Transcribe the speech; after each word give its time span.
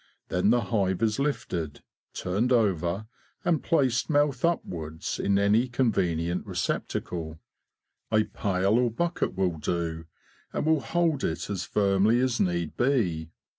Then 0.29 0.49
the 0.49 0.61
hive 0.61 1.03
is 1.03 1.19
lifted, 1.19 1.83
turned 2.15 2.51
over, 2.51 3.05
and 3.45 3.61
placed 3.61 4.09
mouth 4.09 4.43
upwards 4.43 5.19
in 5.19 5.37
any 5.37 5.67
convenient 5.67 6.47
receptacle—a 6.47 8.23
pail 8.23 8.79
or 8.79 8.89
bucket 8.89 9.35
will 9.35 9.59
do, 9.59 10.05
and 10.53 10.65
will 10.65 10.81
hold 10.81 11.23
it 11.23 11.51
as 11.51 11.65
firmly 11.65 12.19
as 12.19 12.39
need 12.39 12.75
be. 12.75 13.29